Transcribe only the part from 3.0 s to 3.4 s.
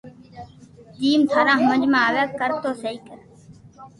ڪر